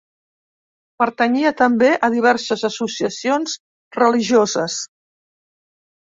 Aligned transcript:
Pertanyia 1.01 1.49
també 1.57 1.89
a 2.07 2.07
diverses 2.13 2.63
associacions 2.69 3.53
religioses. 3.99 4.79